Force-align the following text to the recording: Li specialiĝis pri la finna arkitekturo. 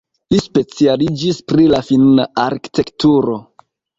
Li 0.33 0.37
specialiĝis 0.45 1.41
pri 1.51 1.67
la 1.75 1.83
finna 1.91 2.27
arkitekturo. 2.47 3.39